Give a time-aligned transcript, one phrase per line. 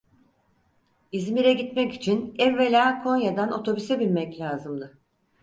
[1.11, 4.97] İzmir'e gitmek için evvela Konya'dan otobüse binmek lazımdı.